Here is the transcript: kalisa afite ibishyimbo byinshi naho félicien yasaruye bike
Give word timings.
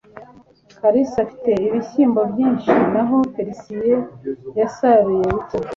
kalisa 0.79 1.17
afite 1.25 1.51
ibishyimbo 1.67 2.21
byinshi 2.31 2.71
naho 2.93 3.15
félicien 3.33 3.99
yasaruye 4.59 5.17
bike 5.29 5.57